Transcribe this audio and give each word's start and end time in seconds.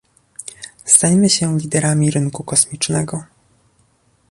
Stańmy 0.85 1.29
się 1.29 1.59
liderami 1.59 2.11
rynku 2.11 2.43
kosmicznego 2.43 3.23